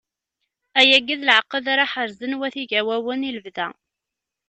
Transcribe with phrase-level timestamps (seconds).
[0.79, 3.67] Ayagi d leɛqed ara ḥerzen wat Igawawen i lebda.